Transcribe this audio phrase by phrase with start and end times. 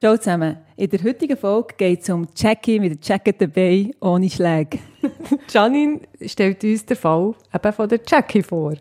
[0.00, 0.58] Ciao zusammen.
[0.76, 4.78] In der heutigen Folge geht es um Jackie mit der Jacket dabei, ohne Schläge.
[5.50, 8.74] Janine stellt uns den Fall eben von der Jackie vor.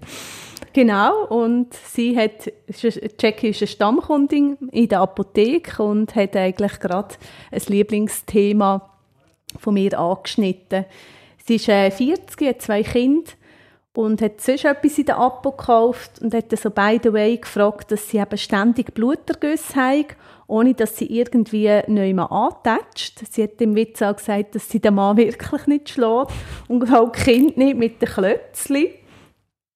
[0.74, 2.54] Genau, und sie hat,
[3.20, 7.16] Jackie ist eine Stammkundin in der Apotheke und hat eigentlich gerade
[7.50, 8.88] ein Lieblingsthema
[9.58, 10.86] von mir angeschnitten.
[11.44, 13.32] Sie ist äh, 40, hat zwei Kinder
[13.98, 17.92] und hat sonst etwas in der Apo gekauft und hat so by the way gefragt,
[17.92, 20.06] dass sie eben ständig Blutergüsse haben,
[20.46, 23.24] ohne dass sie irgendwie neu mal antätscht.
[23.32, 26.32] Sie hat im Witz auch gesagt, dass sie den Mann wirklich nicht schlägt
[26.68, 28.90] und auch die Kinder nicht mit den Klötzchen.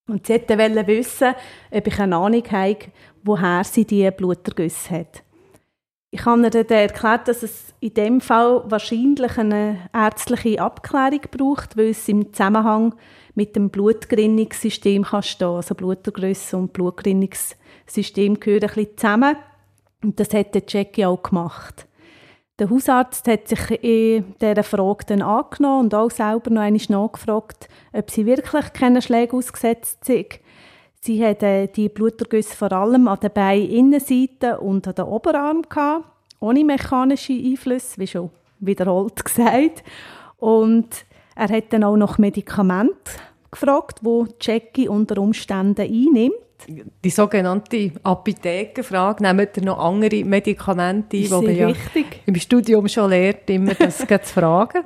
[0.08, 1.34] Und sie wollte wissen,
[1.72, 2.78] ob ich eine Ahnung habe,
[3.24, 5.24] woher sie diese Blutergüsse hat.
[6.14, 11.78] Ich habe ihr dann erklärt, dass es in dem Fall wahrscheinlich eine ärztliche Abklärung braucht,
[11.78, 12.96] weil es im Zusammenhang
[13.34, 15.48] mit dem Blutgerinnungssystem kann stehen.
[15.48, 19.38] Also Blutergrösse und Blutgerinnungssystem gehören ein bisschen zusammen.
[20.04, 21.88] Und das hat der Jackie auch gemacht.
[22.60, 27.70] Der Hausarzt hat sich in dieser Frage dann angenommen und auch selber noch einmal nachgefragt,
[27.94, 30.40] ob sie wirklich keine Schläge ausgesetzt sind.
[31.04, 36.06] Sie hatte die Blutergüsse vor allem an der Beininnenseite und an den Oberarm gehabt,
[36.40, 39.84] ohne mechanische Einflüsse, wie schon wiederholt gesagt.
[40.38, 40.90] Und
[41.36, 43.14] er hat dann auch noch Medikamente
[43.50, 46.36] gefragt, wo Jackie unter Umständen einnimmt.
[47.04, 52.22] Die sogenannte Apothekenfrage, nehmt ihr noch andere Medikamente ein, Ist sehr ja wichtig.
[52.28, 54.84] im Studium schon lernt, immer das zu fragen.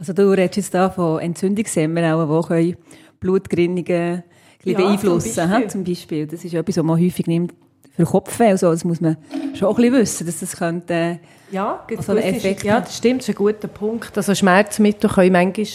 [0.00, 2.76] Also du redest jetzt da von Entzündungshemmern, auch, die können
[3.20, 4.24] Blutgerinnungen
[4.72, 5.50] Ja, beeinflussen zum.
[5.50, 5.68] Beispiel.
[5.68, 6.26] Zum Beispiel.
[6.26, 7.52] Das ist etwas, was man häufig nimmt
[7.96, 8.70] für Kopfweh und so.
[8.70, 9.16] Das muss man
[9.54, 10.94] schon auch ein bisschen wissen, dass das könnte...
[10.94, 11.18] äh,
[11.50, 12.86] Ja, gibt's Also einen Effekt Ja, hat.
[12.86, 14.16] das stimmt, das ist ein guter Punkt.
[14.16, 15.66] Also Schmerzmittel können manchmal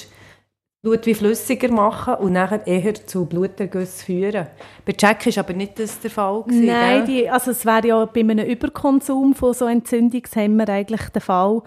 [0.82, 4.48] Blut wie flüssiger machen und nachher eher zu Blutergüssen führen.
[4.86, 8.06] Bei Jack ist aber nicht das der Fall gewesen, Nein, die, also es wäre ja
[8.06, 11.62] bei einem Überkonsum von so Entzündungshemmer eigentlich der Fall.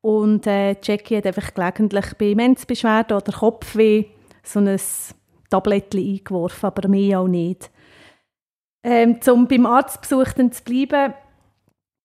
[0.00, 4.04] Und äh, Jackie hat einfach gelegentlich bei Menzbeschwerden oder Kopfweh
[4.44, 4.78] so ein
[5.54, 7.70] Tablettchen eingeworfen, aber mehr auch nicht.
[8.82, 11.14] Ähm, um beim Arztbesuch dann zu bleiben,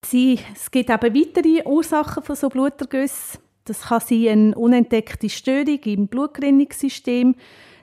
[0.06, 3.42] sie, es gibt eben weitere Ursachen von so Blutergüssen.
[3.66, 7.36] Das kann sein eine unentdeckte Störung im Blutgerinnungssystem.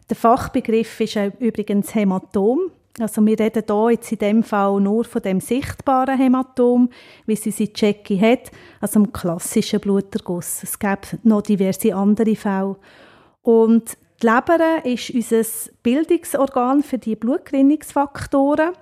[0.08, 2.70] Der Fachbegriff ist übrigens Hämatom.
[2.98, 6.88] Also wir reden hier jetzt in dem Fall nur von dem sichtbaren Hämatom,
[7.26, 8.50] wie sie sie Jackie hat,
[8.80, 10.62] also einem klassischen Bluterguss.
[10.62, 12.76] Es gibt noch diverse andere Fälle.
[13.42, 15.44] Und die Leber ist unser
[15.82, 18.72] Bildungsorgan für die Blutgerinnungsfaktoren.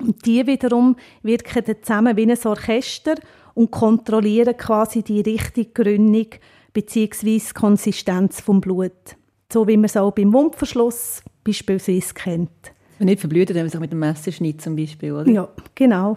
[0.00, 3.14] Und die wiederum wirken dann zusammen wie ein Orchester
[3.54, 6.26] und kontrollieren quasi die richtige Gründung
[6.72, 7.40] bzw.
[7.54, 9.16] Konsistenz vom Blut.
[9.52, 12.50] So wie man es auch beim Wundverschluss beispielsweise kennt.
[12.98, 15.30] wenn nicht verblüht, wenn man sich mit dem Messer zum Beispiel, oder?
[15.30, 16.16] Ja, genau.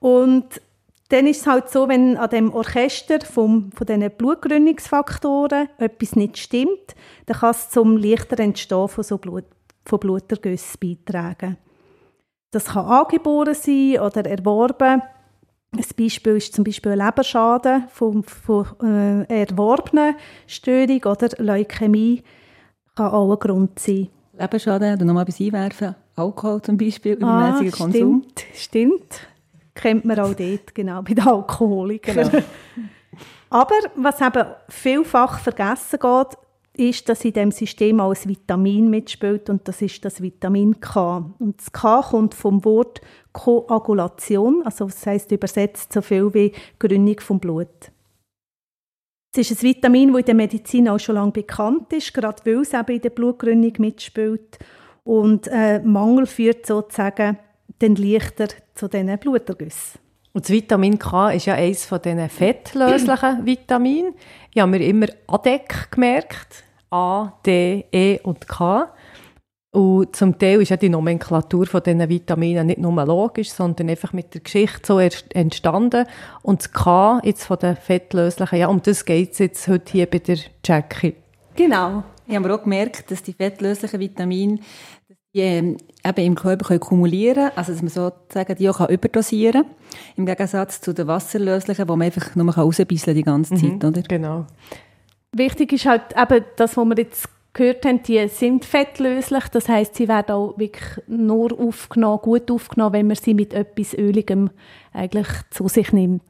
[0.00, 0.60] Und
[1.08, 6.36] dann ist es halt so, wenn an dem Orchester vom, von diesen Blutgründungsfaktoren etwas nicht
[6.36, 6.94] stimmt,
[7.26, 9.44] dann kann es zum leichteren Entstehen von, so Blut,
[9.86, 11.56] von Blutergüssen beitragen.
[12.50, 15.02] Das kann angeboren sein oder erworben.
[15.70, 20.14] Ein Beispiel ist zum Beispiel ein Leberschaden von, von äh, erworbenen
[20.46, 22.22] Störung oder Leukämie
[22.96, 24.08] kann auch ein Grund sein.
[24.38, 25.94] Lebensschaden, du nochmal etwas einwerfen.
[26.16, 28.24] Alkohol zum Beispiel, übermäßiger Konsum.
[28.24, 29.20] Ah, Stimmt, stimmt.
[29.78, 32.30] Kennt man auch dort, genau, bei den Alkoholikern.
[32.30, 32.44] Genau.
[33.48, 36.38] Aber was eben vielfach vergessen geht,
[36.90, 41.30] ist, dass in dem System auch ein Vitamin mitspielt und das ist das Vitamin K.
[41.38, 43.00] Und das K kommt vom Wort
[43.32, 47.92] Koagulation, also das heißt übersetzt so viel wie Gründung vom Blut.
[49.32, 52.62] Es ist ein Vitamin, das in der Medizin auch schon lange bekannt ist, gerade weil
[52.62, 54.58] es eben in der Blutgründung mitspielt.
[55.04, 57.38] Und äh, Mangel führt sozusagen
[57.78, 60.00] dann leichter zu diesen Blutergüssen.
[60.32, 64.14] Und das Vitamin K ist ja eines von diesen fettlöslichen Vitaminen.
[64.54, 66.64] Ich habe mir immer ADEC gemerkt.
[66.90, 68.92] A, D, E und K.
[69.70, 74.12] Und zum Teil ist ja die Nomenklatur von diesen Vitaminen nicht nur logisch, sondern einfach
[74.12, 76.06] mit der Geschichte so entstanden.
[76.42, 80.06] Und das K jetzt von den fettlöslichen, ja, um das geht es jetzt heute hier
[80.06, 81.14] bei der Jackie.
[81.54, 82.02] Genau.
[82.26, 84.58] Ich habe mir auch gemerkt, dass die fettlöslichen Vitamine,
[85.38, 89.62] die die ähm, eben im Körper können kumulieren also dass man sozusagen die auch überdosieren
[89.62, 89.74] kann,
[90.16, 94.02] im Gegensatz zu den wasserlöslichen, wo man einfach nur rausbisseln die ganze Zeit, Mhm, oder?
[94.02, 94.46] Genau.
[95.32, 99.44] Wichtig ist halt eben das, was wir jetzt gehört haben, die sind fettlöslich.
[99.48, 103.94] Das heißt, sie werden auch wirklich nur aufgenommen, gut aufgenommen, wenn man sie mit etwas
[103.94, 104.50] Öligem
[104.92, 106.22] eigentlich zu sich nimmt.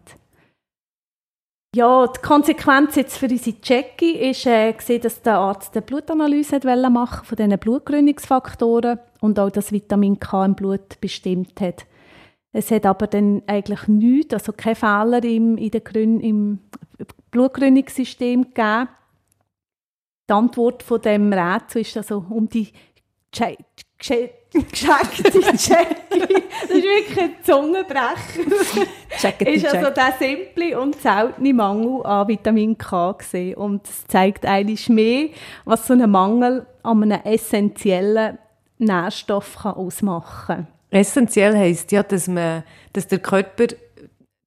[1.77, 6.65] Ja, die Konsequenz jetzt für unsere Jackie ist, äh, gesehen, dass der Arzt eine Blutanalyse
[6.65, 11.87] wollen machen von diesen Blutgründungsfaktoren und auch das Vitamin K im Blut bestimmt hat.
[12.53, 16.61] Es hat aber dann eigentlich nichts, also keine Fehler im, in der Grün, im
[17.31, 18.89] Blutgründungssystem gegeben.
[20.29, 22.73] Die Antwort von dem Rätsel ist also um die
[24.01, 26.43] Che- Che- gescheckte Jackie.
[26.61, 28.87] Das ist wirklich ein Zungenbrecher.
[29.41, 33.55] Die ist also der simple und seltene Mangel an Vitamin K gesehen.
[33.57, 35.29] Und es zeigt eigentlich mehr,
[35.65, 38.39] was so ein Mangel an einem essentiellen
[38.79, 40.67] Nährstoff kann ausmachen kann.
[40.91, 42.63] Essentiell heisst ja, dass, man,
[42.95, 43.67] dass der Körper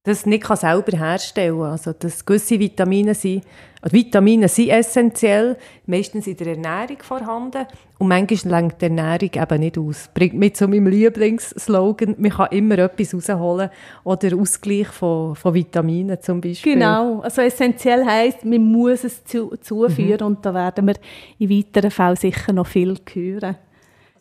[0.04, 1.70] das nicht kann selber herstellen kann.
[1.70, 3.44] Also, dass gewisse Vitamine sind,
[3.80, 5.56] also Vitamine sind essentiell,
[5.86, 7.66] meistens in der Ernährung vorhanden
[7.98, 10.08] und manchmal lenkt die Ernährung eben nicht aus.
[10.12, 13.70] Bringt mich zu meinem Lieblingsslogan, man kann immer etwas rausholen
[14.02, 16.74] oder Ausgleich von, von Vitaminen zum Beispiel.
[16.74, 20.94] Genau, also essentiell heisst, man muss es zu, zuführen und da werden wir
[21.38, 23.56] in weiteren Fällen sicher noch viel hören.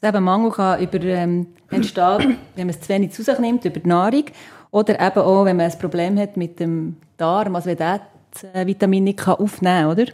[0.01, 3.65] Also eben Mangel kann über, ähm, entstehen, wenn man es zu wenig zu sich nimmt,
[3.65, 4.25] über die Nahrung.
[4.71, 8.01] Oder eben auch, wenn man ein Problem hat mit dem Darm, also wenn der
[8.31, 10.05] das äh, Vitamin nicht kann aufnehmen kann, oder?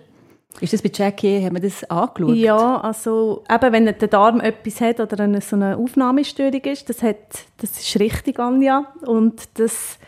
[0.59, 2.35] Ist das bei Jackie, haben wir das angeschaut?
[2.35, 7.03] Ja, also eben, wenn der Darm etwas hat oder eine, so eine Aufnahmestörung ist, das,
[7.03, 8.87] hat, das ist richtig, Anja.
[9.05, 9.99] Und das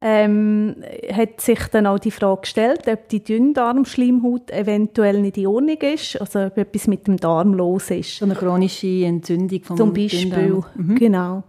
[0.00, 0.76] ähm,
[1.12, 6.20] hat sich dann auch die Frage gestellt, ob die Dünndarmschleimhaut eventuell nicht in Ordnung ist,
[6.20, 8.18] also ob etwas mit dem Darm los ist.
[8.18, 10.64] So eine chronische Entzündung vom Zum Beispiel, Dünndarm.
[10.74, 10.94] Mhm.
[10.96, 11.44] genau.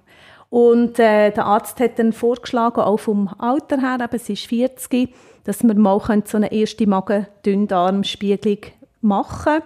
[0.55, 5.13] Und äh, der Arzt hat dann vorgeschlagen, auch vom Alter her, eben, sie ist 40,
[5.43, 8.59] dass wir mal so eine erste Magen-Dünndarmspiegelung
[9.01, 9.63] machen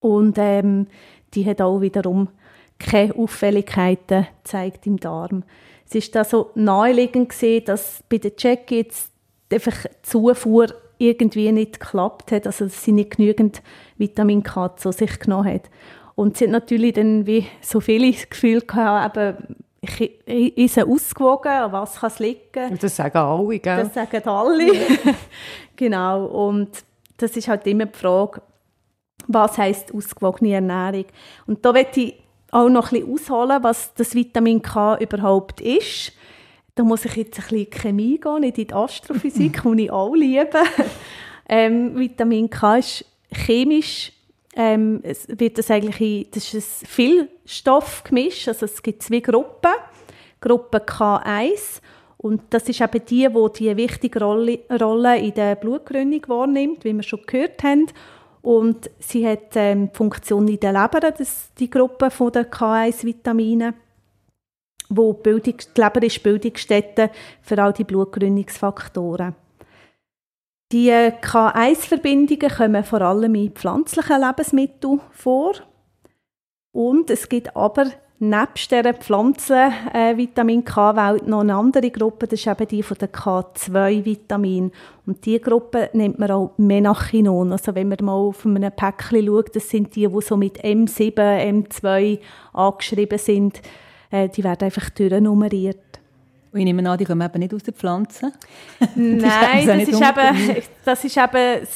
[0.00, 0.86] Und ähm,
[1.34, 2.30] die hat auch wiederum
[2.78, 5.44] keine Auffälligkeiten gezeigt im Darm.
[5.86, 9.12] Es ist da so naheliegend gesehen, dass bei der Jackie jetzt
[9.52, 13.60] einfach die Zufuhr irgendwie nicht geklappt hat, also dass sie nicht genügend
[13.98, 15.68] Vitamin K zu sich genommen hat.
[16.14, 21.50] Und sie hat natürlich dann wie so viele das Gefühl gehabt, eben, ist sie ausgewogen,
[21.50, 22.70] an was kann es liegen?
[22.70, 23.76] Und das sagen alle, gell?
[23.82, 24.70] Das sagen alle.
[25.76, 26.26] genau.
[26.26, 26.84] Und
[27.16, 28.42] das ist halt immer die Frage,
[29.26, 31.06] was heisst ausgewogene Ernährung?
[31.46, 32.14] Und da möchte ich
[32.52, 36.12] auch noch ein bisschen ausholen, was das Vitamin K überhaupt ist.
[36.74, 40.14] Da muss ich jetzt ein bisschen Chemie gehen, nicht in die Astrophysik, die ich auch
[40.14, 40.58] liebe.
[41.48, 44.12] Ähm, Vitamin K ist chemisch,
[44.54, 49.72] ähm, wird das eigentlich in, das ist ein Vielstoffgemisch, also es gibt zwei Gruppen.
[50.40, 51.80] Gruppe K1
[52.16, 56.94] und das ist eben die, die die wichtige Rolle, Rolle in der Blutgründung wahrnimmt, wie
[56.94, 57.86] wir schon gehört haben.
[58.40, 63.74] Und sie hat ähm, die Funktion in der Leber, das die Gruppe von der K1-Vitamine,
[64.88, 67.10] wo die, Bildung, die Leber ist Bildungsstätte
[67.42, 69.36] für all die Blutgründungsfaktoren.
[70.72, 75.54] Die K1-Verbindungen kommen vor allem in pflanzlichen Lebensmitteln vor.
[76.72, 77.86] Und es gibt aber
[78.18, 84.70] nebst dieser Pflanzen-Vitamin K-Welt noch eine andere Gruppe, das ist eben die von den K2-Vitaminen.
[85.04, 87.52] Und diese Gruppe nennt man auch Menachinon.
[87.52, 91.14] Also wenn man mal auf einem Päckchen schaut, das sind die, die so mit M7,
[91.14, 92.20] M2
[92.52, 93.60] angeschrieben sind.
[94.10, 95.78] Äh, Die werden einfach durchnummeriert.
[96.52, 98.32] Und ich nehme an, die kommen eben nicht aus den Pflanzen.
[98.94, 101.66] Nein, das ist, eben, das ist eben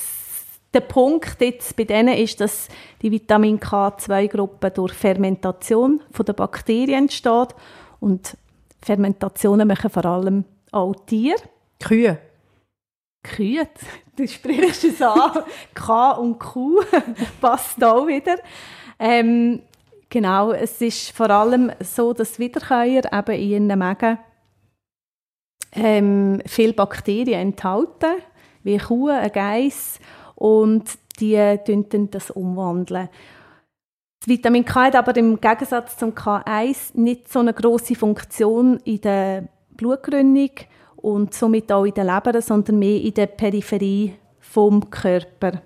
[0.76, 2.68] der Punkt jetzt bei denen ist, dass
[3.00, 7.54] die Vitamin K2-Gruppe durch Fermentation von den Bakterien entsteht
[7.98, 8.36] und
[8.82, 11.40] Fermentationen machen vor allem auch Tiere.
[11.82, 12.18] Kühe.
[13.22, 13.66] Kühe,
[14.16, 15.44] du sprichst es an.
[15.74, 16.82] K und Q
[17.40, 18.36] passt auch wieder.
[18.98, 19.62] Ähm,
[20.10, 24.18] genau, es ist vor allem so, dass Wiederkäuer eben in ihren Mägen
[25.72, 28.20] ähm, viele Bakterien enthalten,
[28.62, 30.00] wie Kuh, ein Geiss,
[30.36, 30.84] und
[31.18, 31.34] die
[31.66, 33.08] dann das umwandeln.
[34.20, 39.00] Das Vitamin K hat aber im Gegensatz zum K1 nicht so eine große Funktion in
[39.00, 40.50] der Blutgründung
[40.96, 45.62] und somit auch in der Leber, sondern mehr in der Peripherie vom Körper.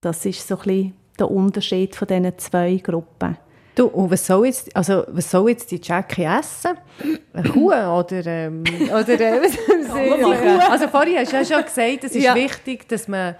[0.00, 3.36] Das ist so ein bisschen der Unterschied von diesen zwei Gruppen.
[3.74, 6.72] Du, und was soll jetzt, also, was soll jetzt die Jackie essen?
[7.32, 10.70] Eine Kuh oder, ähm, oder äh, was soll sie machen?
[10.70, 12.34] Also vorhin hast du ja schon gesagt, es ist Ja.
[12.36, 13.34] wichtig, dass man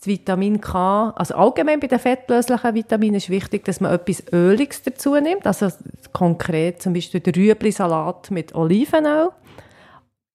[0.00, 4.82] das Vitamin K, also allgemein bei den fettlöslichen Vitaminen ist wichtig, dass man etwas Öliges
[4.82, 5.68] dazu nimmt, also
[6.14, 9.28] konkret zum Beispiel der Rüebli-Salat mit Olivenöl.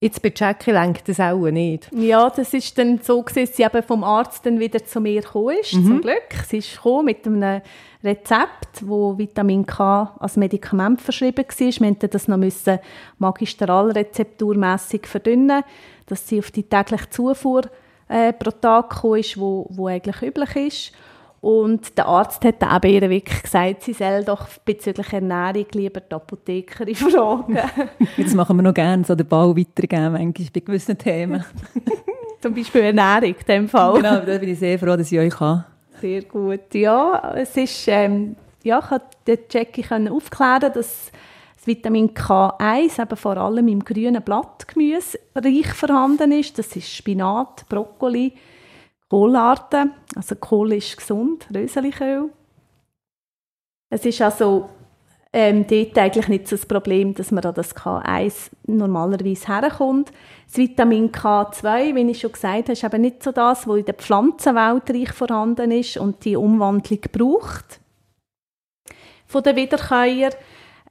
[0.02, 1.90] Jetzt bei Jackie lenkt das auch nicht.
[1.92, 5.22] Ja, das ist dann so gewesen, dass sie eben vom Arzt dann wieder zu mir
[5.22, 5.88] gekommen ist, mhm.
[5.88, 6.28] zum Glück.
[6.48, 7.62] Sie ist gekommen mit einem
[8.04, 11.58] Rezept, wo Vitamin K als Medikament verschrieben war.
[11.58, 12.78] Wir mussten das noch müssen
[13.18, 15.64] magistralrezepturmässig verdünnen,
[16.06, 17.64] dass sie auf die tägliche Zufuhr
[18.08, 20.92] äh, pro Tag gekommen ist, wo, wo eigentlich üblich ist.
[21.42, 26.00] Und der Arzt hat dann eben ihr wirklich gesagt, sie soll doch bezüglich Ernährung lieber
[26.00, 27.60] die Apothekerin fragen.
[28.18, 31.46] Jetzt machen wir noch gerne so den Ball weitergeben, manchmal bei gewissen Themen.
[32.42, 33.94] Zum Beispiel Ernährung in dem Fall.
[33.96, 35.66] Genau, da bin ich sehr froh, dass ich euch kann.
[36.02, 36.74] Sehr gut.
[36.74, 41.12] Ja, es ist, ähm, ja, ich konnte Jackie aufklären, dass
[41.66, 46.60] das Vitamin K1 eben vor allem im grünen Blattgemüse reich vorhanden ist.
[46.60, 48.34] Das ist Spinat, Brokkoli,
[49.10, 49.94] Kohlarten.
[50.16, 52.30] Also Kohl ist gesund, Röseliköl.
[53.90, 54.70] Es ist also
[55.34, 60.12] ähm, dort eigentlich nicht so das Problem, dass man an das K1 normalerweise herkommt.
[60.46, 63.86] Das Vitamin K2, wie ich schon gesagt habe, ist eben nicht so das, was in
[63.86, 67.80] der Pflanzenwelt reich vorhanden ist und die Umwandlung braucht
[69.26, 70.34] von den Wiederkäuern.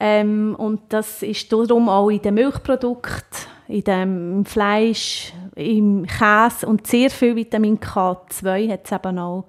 [0.01, 6.87] Ähm, und das ist darum auch in den Milchprodukten, in dem Fleisch, im Käse und
[6.87, 9.45] sehr viel Vitamin K2 hat es eben auch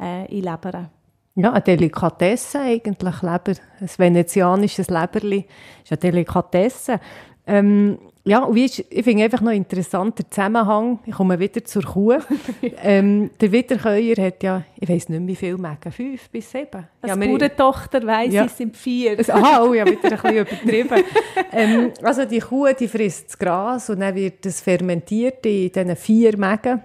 [0.00, 0.88] äh, in Lebern.
[1.36, 3.52] Ja, eine Delikatesse eigentlich, Leber.
[3.80, 5.46] Ein venezianisches Leberli
[5.84, 7.00] ist eine Delikatesse.
[7.46, 10.98] Ähm, ja, und ist, ich finde einfach noch interessant der Zusammenhang.
[11.06, 12.18] Ich komme wieder zur Kuh.
[12.82, 16.86] ähm, der Wiederkäuer hat ja, ich weiß nicht wie viel Mägen, fünf bis sieben.
[17.00, 18.44] Als ja, Tochter weiss ja.
[18.44, 19.18] es sind vier.
[19.26, 21.04] Aha, oh, ja, wieder ein bisschen übertrieben.
[21.50, 25.96] ähm, also die Kuh, die frisst das Gras und dann wird das fermentiert in diesen
[25.96, 26.82] vier Mägen.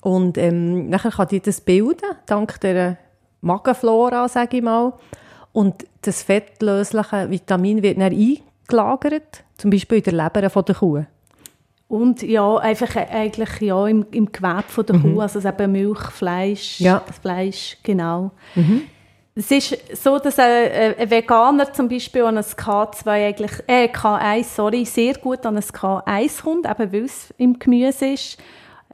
[0.00, 2.98] Und ähm, nachher kann die das bilden, dank der
[3.40, 4.92] Magenflora, sage ich mal.
[5.52, 8.12] Und das fettlösliche Vitamin wird dann
[8.68, 11.04] eingelagert, zum Beispiel in der Leber von der Kuh.
[11.88, 15.14] Und ja, einfach eigentlich ja, im, im Gewebe von der mhm.
[15.14, 17.02] Kuh, also eben Milch, Fleisch, ja.
[17.22, 18.32] Fleisch, genau.
[18.54, 18.82] Mhm.
[19.38, 24.44] Es ist so, dass ein, ein, Veganer zum Beispiel an ein K2 eigentlich, äh, K1,
[24.44, 28.38] sorry, sehr gut an ein K1 kommt, eben weil es im Gemüse ist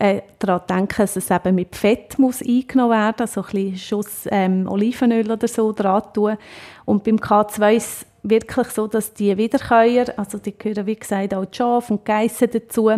[0.01, 3.77] äh, daran denken, dass es eben mit Fett muss eingenommen werden muss, also ein bisschen
[3.77, 6.37] Schuss ähm, Olivenöl oder so dran tun.
[6.85, 11.35] Und beim K2 ist es wirklich so, dass die Wiederkäuer, also die gehören wie gesagt
[11.35, 12.91] auch die Schafe und Geissen dazu,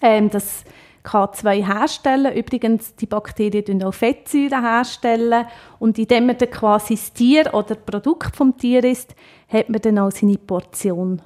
[0.00, 0.64] ähm, das
[1.04, 2.32] K2 herstellen.
[2.34, 5.46] Übrigens, die Bakterien auch Fettsäuren herstellen.
[5.78, 9.14] Und indem man dann quasi das Tier oder das Produkt vom Tier ist,
[9.48, 11.20] hat man dann auch seine Portion.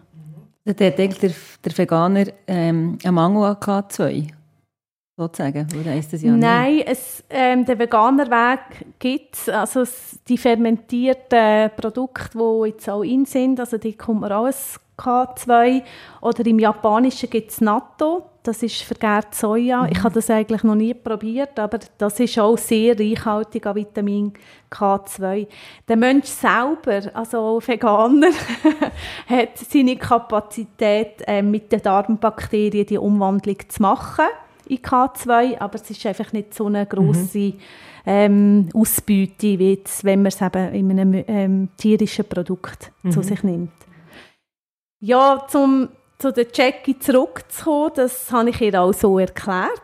[0.64, 1.30] Der denkt der,
[1.64, 4.30] der Veganer ähm, einen Mangel an K2?
[5.16, 5.66] Sozusagen?
[5.80, 9.48] Oder heisst das ja Nein, es, ähm, den veganer Weg gibt es.
[9.48, 9.84] Also
[10.28, 15.82] die fermentierten Produkte, die jetzt auch in sind, also die kommt man alles K2.
[16.20, 19.82] Oder im Japanischen gibt es Natto, das ist vergärt Soja.
[19.82, 19.88] Mhm.
[19.92, 24.32] Ich habe das eigentlich noch nie probiert, aber das ist auch sehr reichhaltig an Vitamin
[24.70, 25.46] K2.
[25.88, 28.30] Der Mensch selber, also Veganer,
[29.28, 34.26] hat seine Kapazität, äh, mit den Darmbakterien die Umwandlung zu machen
[34.68, 37.60] in K2, aber es ist einfach nicht so eine grosse mhm.
[38.04, 43.10] ähm, Ausbeute, wie jetzt, wenn man es eben in einem ähm, tierischen Produkt mhm.
[43.10, 43.72] zu sich nimmt.
[45.00, 49.82] Ja, zum zu der Jackie zurückzukommen, das habe ich ihr auch so erklärt.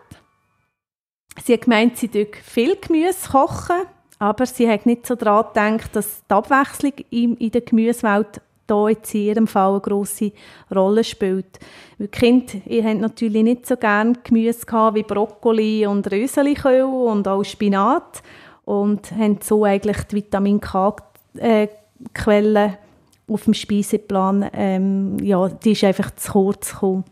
[1.44, 3.82] Sie hat gemeint, sie koche viel Gemüse kochen,
[4.18, 8.88] aber sie hat nicht so daran gedacht, dass die Abwechslung in, in der Gemüsewelt da
[8.88, 10.32] jetzt in ihrem Fall eine grosse
[10.74, 11.60] Rolle spielt.
[11.98, 17.28] Die Kinder, ihr habt natürlich nicht so gerne Gemüse gehabt wie Brokkoli und Röseliköl und
[17.28, 18.22] auch Spinat
[18.64, 21.58] und haben so eigentlich die Vitamin K-Quelle
[23.28, 27.04] auf dem Speiseplan, ähm, ja, die ist einfach zu kurz gekommen.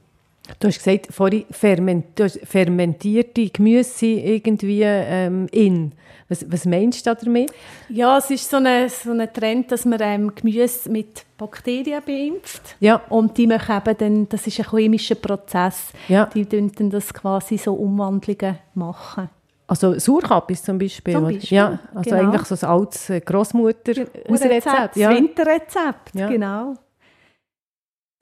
[0.58, 5.92] Du hast gesagt, vorhin ferment, fermentierte Gemüse irgendwie ähm, in.
[6.30, 7.52] Was, was meinst du damit?
[7.88, 12.76] Ja, es ist so ein so eine Trend, dass man ähm, Gemüse mit Bakterien beimpft.
[12.78, 13.02] Ja.
[13.08, 16.26] Und die machen eben dann, das ist ein chemischer Prozess, ja.
[16.26, 19.28] die dann das quasi so Umwandlungen machen.
[19.66, 21.14] Also Sauerkappis zum Beispiel?
[21.14, 22.32] Zum Beispiel, ja, also genau.
[22.32, 24.96] eigentlich so ein altes äh, Grossmutter-Rezept.
[24.96, 25.10] Ja.
[25.10, 26.28] Das Winterrezept, ja.
[26.28, 26.74] genau.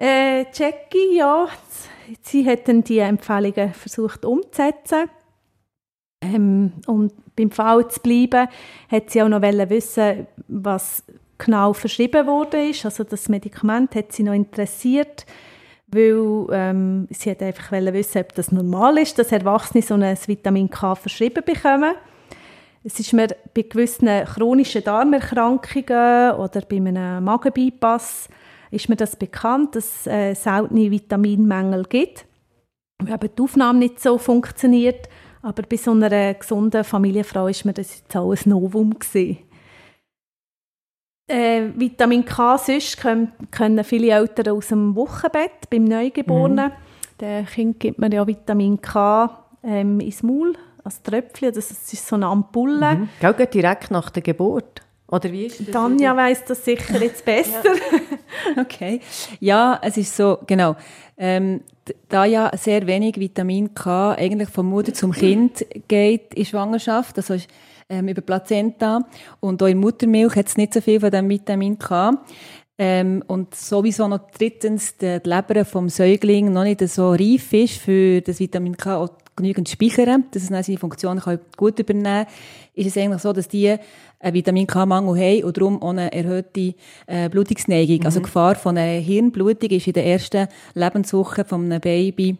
[0.00, 1.48] Äh, Jackie, ja,
[2.22, 5.10] sie hat dann die Empfehlungen versucht umzusetzen.
[6.20, 8.48] Ähm, um beim Fall zu bleiben,
[8.90, 11.04] hat sie auch noch wissen, was
[11.38, 12.72] genau verschrieben wurde.
[12.82, 15.24] Also das Medikament hat sie noch interessiert,
[15.86, 20.68] weil ähm, sie hat einfach wissen, ob das normal ist, dass Erwachsene so ein Vitamin
[20.68, 21.94] K verschrieben bekommen.
[22.84, 28.28] Es ist mir bei gewissen chronischen Darmerkrankungen oder bei einem Magenbypass
[28.70, 32.26] ist mir das bekannt, dass es äh, seltene Vitaminmängel gibt,
[32.98, 35.08] weil eben die Aufnahme nicht so funktioniert.
[35.42, 39.38] Aber bei so einer gesunden Familienfrau ist mir das jetzt auch ein Novum gewesen.
[41.30, 46.70] Äh, Vitamin K sonst können, können viele Eltern aus dem Wochenbett beim Neugeborenen.
[46.70, 47.18] Mhm.
[47.20, 51.52] Der Kind gibt man ja Vitamin K ähm, ins Maul als Tröpfchen.
[51.52, 52.96] Das ist so eine Ampulle.
[52.96, 53.08] Mhm.
[53.20, 54.82] Gell, geht direkt nach der Geburt.
[55.10, 55.70] Oder wie ist das?
[55.70, 57.62] Tanja weiss das sicher jetzt besser.
[57.64, 57.98] ja.
[58.60, 59.00] Okay.
[59.40, 60.76] Ja, es ist so, genau.
[61.16, 61.60] Ähm,
[62.08, 67.34] da ja sehr wenig Vitamin K eigentlich von Mutter zum Kind geht in Schwangerschaft, also
[67.34, 67.48] ist,
[67.88, 69.06] ähm, über Plazenta
[69.40, 72.22] und auch in Muttermilch hat es nicht so viel von dem Vitamin K.
[72.80, 78.20] Ähm, und sowieso noch drittens die, Leber vom Säugling noch nicht so reif ist für
[78.20, 78.98] das Vitamin K
[79.38, 81.22] genügend speichern, dass es dann seine Funktionen
[81.56, 82.34] gut übernehmen kann,
[82.74, 83.76] ist es eigentlich so, dass die
[84.20, 86.74] einen Vitamin K-Mangel haben und darum eine erhöhte
[87.06, 88.04] äh, Blutungsneigung.
[88.04, 88.18] Also mhm.
[88.18, 92.36] Also die Gefahr von einer Hirnblutung ist in der ersten Lebenswoche von einem Baby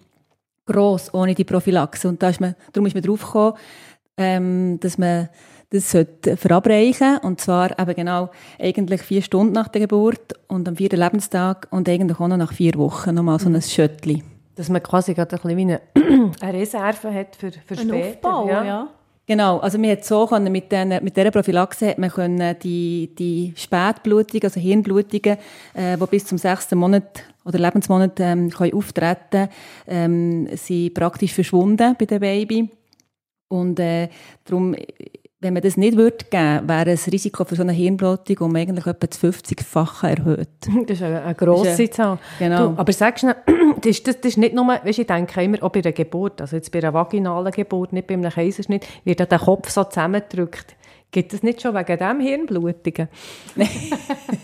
[0.67, 2.09] gross, ohne die Prophylaxe.
[2.09, 3.55] Und da ist man, darum ist man drauf gekommen,
[4.17, 5.28] ähm, dass man
[5.71, 10.76] das sollte verabreichen und zwar eben genau eigentlich vier Stunden nach der Geburt und am
[10.76, 13.61] vierten Lebenstag und eigentlich auch noch nach vier Wochen nochmal so ein mhm.
[13.61, 14.23] Schöttli.
[14.58, 15.56] Dass man quasi gerade ein bisschen
[15.94, 18.28] wie eine, Reserve hat für, für ein später.
[18.28, 18.64] Aufbau, ja.
[18.64, 18.88] ja.
[19.24, 23.52] Genau, also wir so können mit, den, mit dieser Prophylaxe hat man können die, die
[23.54, 25.36] Spätblutungen, also Hirnblutungen,
[25.74, 29.48] äh, die bis zum sechsten Monat oder Lebensmonat ähm, können auftreten
[29.86, 32.68] ähm, sind praktisch verschwunden bei dem Baby.
[33.48, 34.08] Und äh,
[34.44, 34.74] darum
[35.40, 38.87] wenn man das nicht würde geben, wäre das Risiko für so eine Hirnblutung um eigentlich
[38.87, 40.49] etwa das 50-fache erhöht.
[40.87, 42.18] Das ist eine, eine grosse Zahl.
[42.38, 42.71] Genau.
[42.71, 43.28] Du, aber sagst du,
[43.80, 46.40] das ist, das, das ist nicht nur, weißt, ich denke immer, auch bei einer Geburt,
[46.40, 50.75] also jetzt bei einer vaginalen Geburt, nicht bei einem Kaiserschnitt, wird der Kopf so zusammengedrückt.
[51.10, 53.08] Gibt es nicht schon wegen dem Hirnblutungen?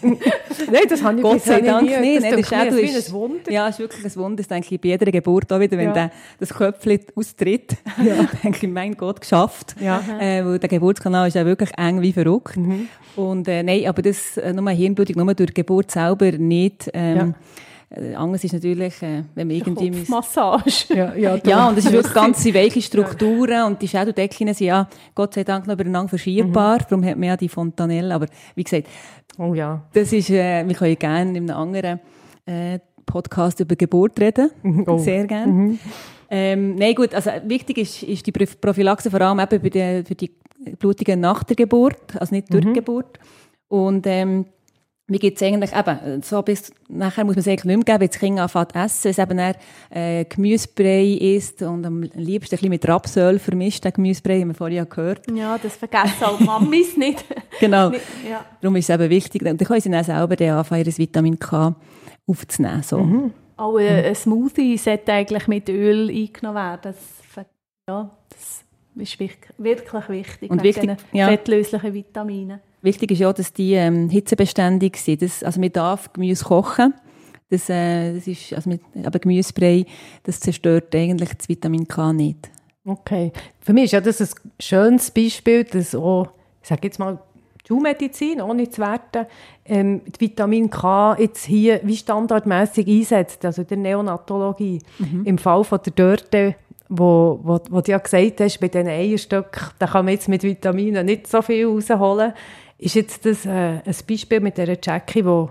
[0.71, 1.97] Nein, das habe ich Gott sei Dank nie.
[1.99, 2.25] nicht.
[2.25, 3.53] Das, ist, das ist ein Wunder.
[3.53, 4.37] Ja, es ist wirklich ein Wunder.
[4.39, 5.93] Das denke ich bei jeder Geburt auch wieder, wenn ja.
[5.93, 7.77] der, das Köpfchen austritt.
[8.05, 8.27] Ja.
[8.43, 9.77] denke ich, mein Gott, geschafft.
[9.81, 10.03] Ja.
[10.19, 12.57] Äh, weil der Geburtskanal ist ja wirklich eng wie verrückt.
[12.57, 12.89] Mhm.
[13.17, 16.91] Und äh, nein, aber das, äh, nur Hirnblutung, nur durch die Geburt selber nicht.
[16.93, 17.35] Ähm, ja
[18.17, 19.91] anders ist natürlich, äh, wenn man irgendwie...
[19.91, 20.71] Kopfmassage.
[20.95, 24.89] ja, ja, ja, und es ist wirklich ganz weiche Strukturen und die Schädeldecken sind ja
[25.15, 26.85] Gott sei Dank noch übereinander verschiebbar, mhm.
[26.89, 28.89] darum hat man ja die Fontanelle, aber wie gesagt,
[29.39, 29.83] oh, ja.
[29.93, 32.01] das ist, äh, wir können gerne in einem anderen
[32.47, 34.51] äh, Podcast über Geburt reden,
[34.87, 34.99] oh.
[34.99, 35.53] sehr gerne.
[35.53, 35.79] Mhm.
[36.31, 40.15] Ähm, nein, gut, also wichtig ist, ist die Prophylaxe vor allem eben für die, für
[40.15, 40.31] die
[40.79, 42.75] Blutungen nach der Geburt, also nicht durch die mhm.
[42.75, 43.19] Geburt.
[43.69, 44.47] Und ähm,
[45.19, 48.09] gibt es eigentlich eben, so bis nachher muss man es eigentlich nicht mehr geben, wenn
[48.09, 49.55] das Kind anfängt zu essen, es eben dann,
[49.91, 54.55] äh, Gemüsebrei isst und am liebsten ein bisschen mit Rapsöl vermischt, den Gemüsebrei, haben wir
[54.55, 55.31] vorhin gehört.
[55.31, 57.23] Ja, das vergessen auch Mamis nicht.
[57.61, 57.91] genau.
[58.29, 58.47] ja.
[58.63, 59.43] Darum ist es eben wichtig.
[59.43, 61.75] Und dann können sie dann selber dann anfangen, ihr Vitamin K
[62.27, 62.83] aufzunehmen.
[62.83, 63.01] So.
[63.01, 63.35] Mhm.
[63.59, 64.07] Auch ein, mhm.
[64.07, 66.81] ein Smoothie sollte eigentlich mit Öl eingenommen werden.
[66.83, 67.47] Das,
[67.87, 68.65] ja, das
[68.97, 70.51] ist wirklich, wirklich wichtig.
[70.51, 71.29] Und wichtig, ja.
[71.29, 72.61] fettlöslichen Vitaminen.
[72.85, 75.23] Wichtig ist ja, dass die ähm, hitzebeständig sind.
[75.23, 76.93] Das, also man darf Gemüse kochen.
[77.49, 79.87] Das, äh, das ist, also mit, aber Gemüsebrei,
[80.23, 82.51] das zerstört eigentlich das Vitamin K nicht.
[82.85, 83.33] Okay.
[83.61, 84.29] Für mich ist ja das ein
[84.61, 86.29] schönes Beispiel, dass auch,
[86.63, 87.19] ich sage jetzt mal,
[87.67, 89.29] Schulmedizin, ohne zu werten,
[89.65, 94.81] ähm, die Vitamin K jetzt hier wie standardmäßig einsetzt, also der Neonatologie.
[94.99, 95.25] Mhm.
[95.25, 96.57] Im Fall von der Dörte,
[96.91, 100.43] wo, wo, wo du ja gesagt hast, bei diesen Eierstöcken, da kann man jetzt mit
[100.43, 102.35] Vitaminen nicht so viel rausholen
[102.85, 105.49] ist jetzt das äh, ein Beispiel mit dieser Jackie, wo,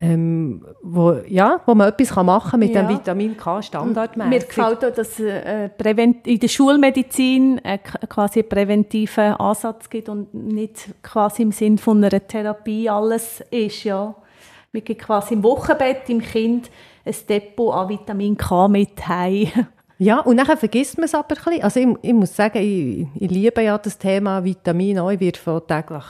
[0.00, 2.82] ähm, wo, ja, wo man etwas machen kann mit ja.
[2.82, 4.30] dem Vitamin K standardmäßig.
[4.30, 5.70] Mir gefällt auch, dass es äh,
[6.24, 12.02] in der Schulmedizin äh, quasi einen präventiven Ansatz gibt und nicht quasi im Sinn von
[12.02, 13.84] einer Therapie alles ist.
[13.84, 14.14] Ja.
[14.72, 16.70] Man gibt quasi im Wochenbett im Kind
[17.04, 19.48] ein Depot an Vitamin K mit heim.
[19.98, 21.62] Ja, und dann vergisst man es aber ein bisschen.
[21.62, 25.10] Also ich, ich muss sagen, ich, ich liebe ja das Thema Vitamin A.
[25.10, 26.04] Ich werde von täglich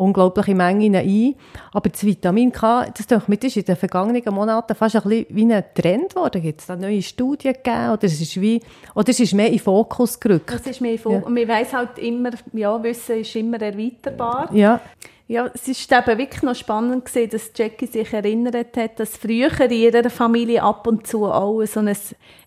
[0.00, 1.34] unglaubliche Mengen ein.
[1.72, 5.52] Aber das Vitamin K, das, das ist in den vergangenen Monaten fast ein bisschen wie
[5.52, 6.42] ein Trend geworden.
[6.42, 7.90] Gibt es da neue Studien gegeben?
[7.90, 8.60] Oder es ist, wie,
[8.94, 10.52] oder es ist mehr in den Fokus gerückt?
[10.52, 11.22] Es ist mehr in Fokus.
[11.24, 11.28] Ja.
[11.28, 14.48] Man weiss halt immer, ja, Wissen ist immer erweiterbar.
[14.52, 14.80] Ja.
[15.28, 19.60] Ja, es ist eben wirklich noch spannend gewesen, dass Jackie sich erinnert hat, dass früher
[19.60, 21.96] in ihrer Familie ab und zu auch so ein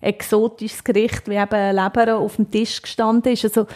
[0.01, 3.45] exotisches Gericht wie eben Leber auf dem Tisch gestanden ist.
[3.45, 3.67] Also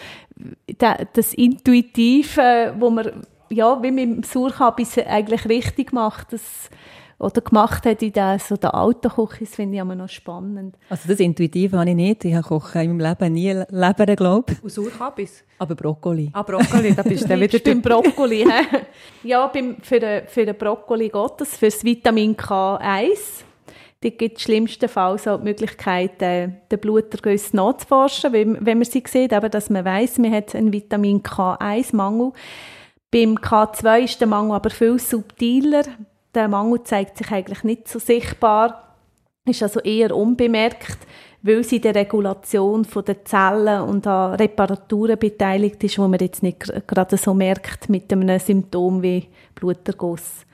[0.76, 6.70] das Intuitive, wo man ja, wie mit dem Surkabis eigentlich richtig macht, das
[7.18, 10.76] oder gemacht hat in der, so der alten Küche, das finde ich immer noch spannend.
[10.88, 12.24] Also das Intuitive habe ich nicht.
[12.24, 14.62] Ich habe Kochen in meinem Leben nie Leber, glaube ich.
[14.62, 15.44] Und Sauerkabis?
[15.58, 16.30] Aber Brokkoli.
[16.32, 18.44] Ah, Brokkoli, da bist du dann wieder beim Brokkoli.
[18.44, 18.78] he?
[19.28, 23.42] ja, beim, für, den, für den Brokkoli geht das, für das Vitamin K1.
[24.00, 29.02] Da gibt es schlimmstenfalls auch die Möglichkeit, äh, den Bluterguss nachzuforschen, wenn, wenn man sie
[29.04, 32.30] sieht, aber dass man weiß, man hat einen Vitamin K1-Mangel.
[33.10, 35.82] Beim K2 ist der Mangel aber viel subtiler.
[36.34, 38.96] Der Mangel zeigt sich eigentlich nicht so sichtbar,
[39.46, 40.98] ist also eher unbemerkt,
[41.42, 46.70] weil sie der Regulation der Zellen und an Reparaturen beteiligt ist, wo man jetzt nicht
[46.86, 50.44] gerade so merkt mit einem Symptom wie Bluterguss.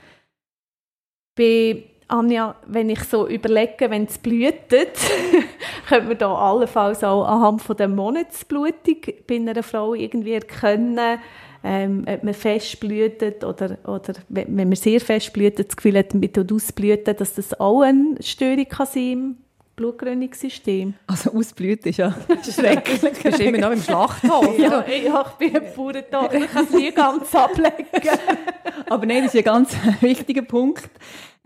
[1.37, 4.97] Bei Anja, wenn ich so überlege, wenn es blühtet,
[5.89, 11.19] könnte man da allenfalls auch anhand von der Monatsblutung bei einer Frau irgendwie erkennen,
[11.65, 16.13] ähm, ob man fest blühtet oder, oder wenn man sehr fest blühtet, das Gefühl hat,
[16.13, 19.37] mit ausblüten, dass das auch eine Störung kann sein im
[19.75, 20.95] Blutgerinnungssystem.
[21.07, 23.01] Also ausblüten ist ja schrecklich.
[23.01, 24.59] du bist immer noch im Schlachthof.
[24.59, 27.87] ja, ja, ich bin ein Bauerntochter, ich kann es nie ganz ablegen.
[28.89, 30.91] Aber nein, das ist ein ganz wichtiger Punkt.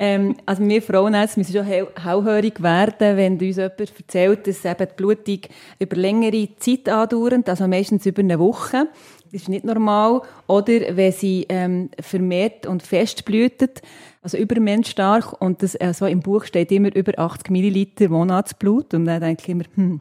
[0.00, 4.94] Ähm, also wir Frauen müssen schon hellhörig werden, wenn uns jemand erzählt, dass eben die
[4.96, 5.40] Blutung
[5.81, 8.88] über längere Zeit andauert, also meistens über eine Woche.
[9.33, 10.23] Das ist nicht normal.
[10.47, 13.83] Oder wenn sie ähm, vermehrt und fest blühtet,
[14.23, 19.21] also übermenschstark, und das, also im Buch steht immer über 80 Milliliter Monatsblut, und dann
[19.21, 20.01] denke ich immer, hm,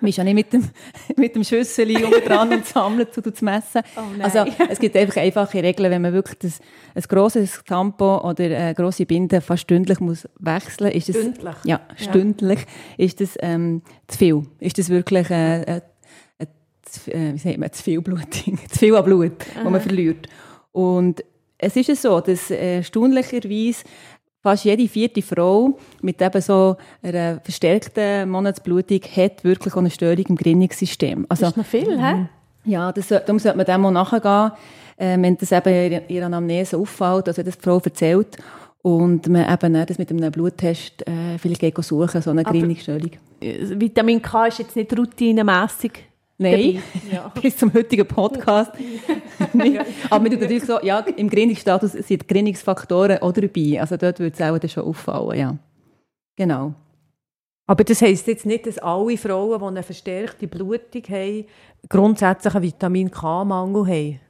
[0.00, 0.68] man ist ja nicht mit dem,
[1.16, 1.92] mit dem Schüssel
[2.24, 3.82] dran und sammelt, zu zu messen.
[3.96, 6.60] Oh also, es gibt einfach einfache Regeln, wenn man wirklich das,
[6.94, 11.04] ein grosses Tampon oder eine grosse Binde fast stündlich muss wechseln muss.
[11.04, 11.56] Stündlich?
[11.64, 12.60] Ja, stündlich.
[12.60, 13.04] Ja.
[13.04, 14.42] Ist das ähm, zu viel?
[14.60, 15.80] Ist das wirklich äh, äh,
[16.90, 18.58] zu, äh, wie sagt man, zu viel Bluting?
[18.70, 20.26] zu viel an Blut, das man verliert.
[20.72, 21.24] Und
[21.58, 23.84] es ist so, dass äh, stundlicherweise
[24.42, 30.36] fast jede vierte Frau mit eben so einer verstärkten Monatsblutung hat wirklich eine Störung im
[30.36, 31.26] Gerinnungssystem.
[31.28, 32.14] Also, das ist noch viel, hä?
[32.14, 32.28] Mhm.
[32.64, 34.52] Ja, das, darum sollte man dem auch nachgehen,
[34.96, 38.36] äh, wenn das eben in ihrer Anamnese auffällt, also das die Frau erzählt
[38.82, 43.10] und man eben das mit einem Bluttest äh, vielleicht suchen, so eine Gerinnungsstörung.
[43.40, 46.09] Vitamin K ist jetzt nicht routinemässig
[46.40, 47.30] Nein, ja.
[47.42, 48.72] bis zum heutigen Podcast.
[50.10, 53.78] Aber man tut natürlich so, ja, im Gründungsstatus sind Gründungsfaktoren auch dabei.
[53.78, 55.56] Also dort würde es auch schon auffallen, ja.
[56.36, 56.72] Genau.
[57.66, 61.44] Aber das heisst jetzt nicht, dass alle Frauen, die eine verstärkte Blutung haben,
[61.90, 64.20] grundsätzlich einen Vitamin K-Mangel haben?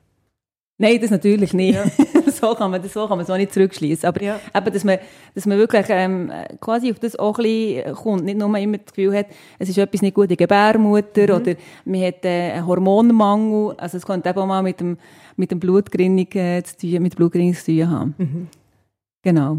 [0.78, 1.76] Nein, das natürlich nicht.
[1.76, 1.84] Ja.
[2.40, 4.08] so, kann man, so kann man es auch nicht zurückschließen.
[4.08, 4.40] Aber ja.
[4.54, 4.98] eben, dass, man,
[5.34, 8.24] dass man wirklich ähm, quasi auf das auch ein bisschen kommt.
[8.24, 9.26] Nicht nur immer das Gefühl hat,
[9.58, 11.40] es ist etwas nicht gut in Gebärmutter mhm.
[11.40, 13.74] oder man hat äh, einen Hormonmangel.
[13.76, 14.98] Also es könnte eben auch mal mit dem,
[15.36, 18.14] mit dem Blutgerinnung äh, zu tun, mit Blutgerinnung zu tun haben.
[18.18, 18.48] Mhm.
[19.22, 19.58] Genau.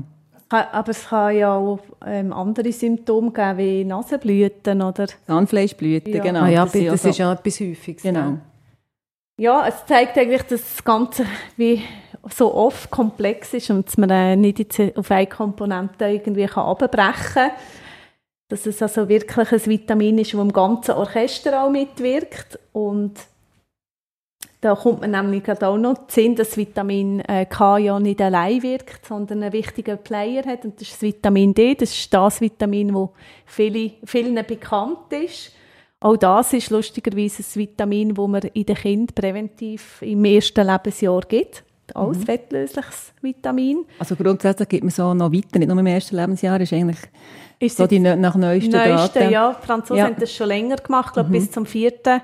[0.50, 5.08] Aber es kann ja auch ähm, andere Symptome geben, wie Nasenblüten oder...
[5.26, 6.22] Zahnfleischblüten, ja.
[6.22, 6.42] genau.
[6.42, 7.24] Ah ja, das, das ist, so.
[7.24, 8.04] ja etwas Häufiges.
[8.04, 8.38] Genau.
[9.38, 11.82] Ja, es zeigt eigentlich, dass das Ganze wie
[12.30, 17.52] so oft komplex ist und dass man nicht auf eine Komponente irgendwie abbrechen kann.
[18.50, 22.60] Dass es also wirklich ein Vitamin ist, das im ganzen Orchester auch mitwirkt.
[22.74, 23.14] Und
[24.60, 28.62] da kommt man nämlich auch noch zu sehen, dass Vitamin äh, K ja nicht allein
[28.62, 30.66] wirkt, sondern einen wichtigen Player hat.
[30.66, 31.76] Und das ist das Vitamin D.
[31.76, 33.10] Das ist das Vitamin, das
[33.46, 35.54] viele, vielen bekannt ist.
[36.00, 41.22] Auch das ist lustigerweise ein Vitamin, das man in den Kindern präventiv im ersten Lebensjahr
[41.22, 41.64] gibt.
[41.94, 42.24] Als mhm.
[42.24, 43.86] fettlösliches Vitamin.
[44.00, 47.00] Also grundsätzlich gibt man so noch weiter, nicht nur im ersten Lebensjahr, ist eigentlich
[47.60, 49.32] ist so die nach neuesten, neuesten Daten.
[49.32, 50.06] Ja, die Franzosen ja.
[50.06, 51.34] haben das schon länger gemacht, glaube mhm.
[51.34, 52.22] bis zum vierten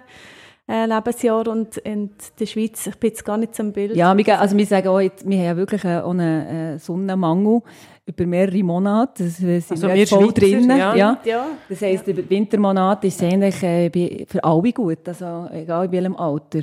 [0.67, 3.95] äh, Lebensjahr und in der Schweiz, ich bin jetzt gar nicht zum Bild.
[3.95, 7.61] Ja, wir, also wir sagen auch, jetzt, wir haben ja wirklich einen, einen Sonnenmangel
[8.05, 9.25] über mehrere Monate.
[9.25, 10.69] Das sind also wir voll drin.
[10.69, 10.95] Ja.
[10.95, 11.19] Ja.
[11.23, 11.47] ja.
[11.69, 12.13] Das heisst, ja.
[12.13, 16.61] über die Wintermonate ist es eigentlich äh, für alle gut, also egal in welchem Alter.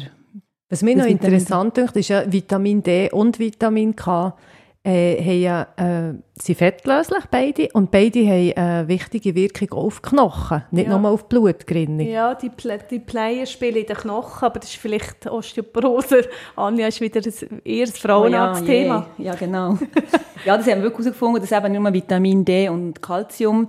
[0.75, 4.37] Was mir das noch interessant ist, ist ja Vitamin D und Vitamin K
[4.83, 10.11] äh, haben ja, äh, sind fettlöslich beide und beide haben eine wichtige Wirkung auf die
[10.11, 10.99] Knochen, nicht ja.
[10.99, 12.09] nur auf die Blutgerinnung.
[12.09, 16.23] Ja, die, Pl die Player spielen in den Knochen, aber das ist vielleicht Osteoporose.
[16.57, 19.07] Anja ist wieder ein, eher ein Frauenarztthema.
[19.17, 19.79] Oh ja, ja, genau.
[20.45, 23.69] ja, das haben wir wirklich herausgefunden, dass eben nicht nur Vitamin D und Calcium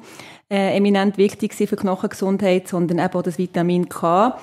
[0.50, 4.38] äh, eminent wichtig sind für Knochengesundheit, sondern eben auch das Vitamin K.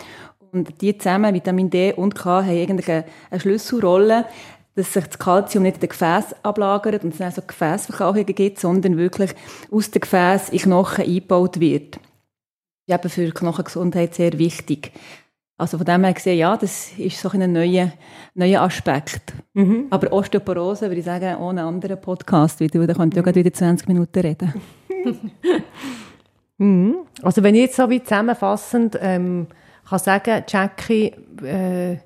[0.52, 4.26] Und die zusammen, Vitamin D und K, haben eigentlich eine, eine Schlüsselrolle
[4.74, 8.58] dass sich das Kalzium nicht in den Gefäß ablagert und es dann so Gefäßverkalkungen gibt,
[8.58, 9.32] sondern wirklich
[9.70, 11.98] aus den Gefäß in Knochen eingebaut wird.
[12.86, 14.92] Das ist eben für die Knochengesundheit sehr wichtig.
[15.58, 17.92] Also von dem her gesehen, ja, das ist so ein neuer,
[18.34, 19.34] neuer Aspekt.
[19.52, 19.86] Mhm.
[19.90, 23.28] Aber Osteoporose, würde ich sagen, ohne anderen Podcast, weil da könnt ihr mhm.
[23.28, 24.54] ja wieder 20 Minuten reden.
[26.58, 26.96] mhm.
[27.22, 29.46] Also wenn ich jetzt so wie zusammenfassend ähm,
[29.88, 31.96] kann sagen, Jackie äh,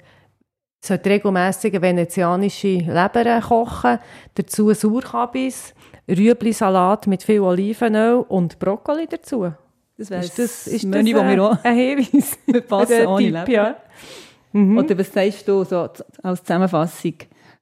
[0.80, 3.98] sollte regelmässig venezianische Leber kochen,
[4.34, 5.74] dazu Sauerkabis,
[6.08, 9.52] Rüebli-Salat mit viel Olivenöl und Brokkoli dazu.
[9.98, 13.50] Das wäre ist das, ist Menü, das, wir auch ein Hinweis wir passen ohne Leber.
[13.50, 13.76] Ja.
[14.52, 14.78] Mhm.
[14.78, 15.88] Oder was sagst du so
[16.22, 17.14] als Zusammenfassung,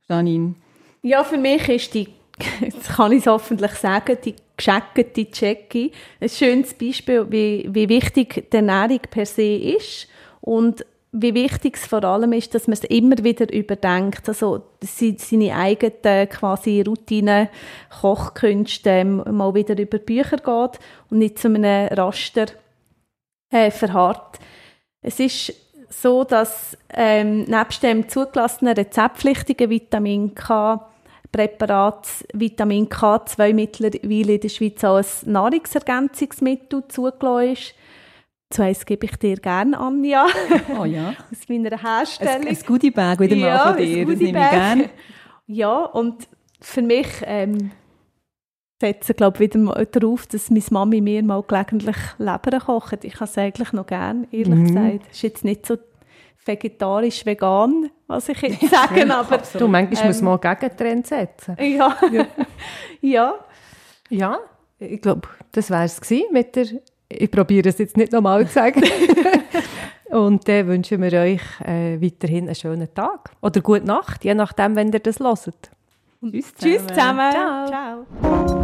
[0.08, 0.54] Janine?
[1.02, 2.08] Ja, für mich ist die,
[2.84, 8.50] jetzt kann ich es hoffentlich sagen, die gescheckte Jackie ein schönes Beispiel, wie, wie wichtig
[8.50, 10.08] die Ernährung per se ist
[10.40, 10.84] und
[11.16, 16.28] wie wichtig es vor allem ist, dass man es immer wieder überdenkt, also seine eigenen
[16.28, 17.48] quasi Routinen,
[18.00, 22.46] Kochkünste mal wieder über Bücher geht und nicht zu einem Raster
[23.52, 24.40] äh, verharrt.
[25.02, 25.54] Es ist
[25.88, 30.84] so, dass ähm, nebst dem zugelassenen rezeptpflichtigen Vitamin K
[31.34, 37.74] Präparat Vitamin K2 mittlerweile in der Schweiz als Nahrungsergänzungsmittel zugelassen ist
[38.60, 40.26] eins gebe ich dir gerne, Anja.
[40.78, 41.10] Oh ja.
[41.32, 42.46] Aus meiner Herstellung.
[42.46, 44.90] Ein, ein Goodie-Bag wieder ja, mal von dir, das nehme ich gerne.
[45.46, 46.28] Ja, und
[46.60, 47.72] für mich ähm,
[48.80, 53.02] setze glaube wieder mal darauf, dass meine Mami mir mal gelegentlich Leber kocht.
[53.02, 54.66] Ich habe es eigentlich noch gerne, ehrlich mhm.
[54.66, 55.00] gesagt.
[55.10, 55.78] Es ist jetzt nicht so
[56.46, 59.40] vegetarisch-vegan, was ich jetzt sage, aber...
[59.58, 61.56] du, manchmal ähm, muss man Gegentrend setzen.
[61.58, 61.96] Ja.
[62.12, 62.26] ja.
[63.00, 63.34] ja.
[64.10, 64.38] Ja,
[64.78, 66.66] ich glaube, das wäre es mit der
[67.08, 68.82] ich probiere es jetzt nicht nochmal zu sagen.
[70.10, 74.76] Und dann wünschen wir euch äh, weiterhin einen schönen Tag oder gute Nacht, je nachdem,
[74.76, 75.70] wenn ihr das hört.
[76.20, 76.54] Tschüss zusammen.
[76.58, 77.32] Tschüss zusammen.
[77.32, 78.06] Ciao.
[78.06, 78.63] Ciao.